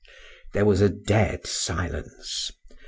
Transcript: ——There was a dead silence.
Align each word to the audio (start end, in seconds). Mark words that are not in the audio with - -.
——There 0.53 0.65
was 0.65 0.81
a 0.81 0.89
dead 0.89 1.45
silence. 1.45 2.51